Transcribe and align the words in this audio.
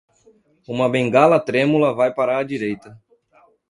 Uma 0.67 0.89
bengala 0.89 1.39
trêmula 1.39 1.93
vai 1.93 2.11
para 2.11 2.39
a 2.39 2.43
direita. 2.43 2.99